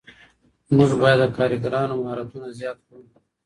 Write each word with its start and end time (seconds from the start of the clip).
موږ 0.75 0.91
باید 1.01 1.19
د 1.31 1.33
کارګرانو 1.37 1.93
مهارتونه 2.01 2.47
زیات 2.59 2.77
کړو. 2.85 3.01